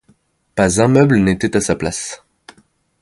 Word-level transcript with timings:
Pas 0.55 0.81
un 0.81 0.87
meuble 0.87 1.17
n’était 1.17 1.55
à 1.55 1.61
sa 1.61 1.75
place. 1.75 2.23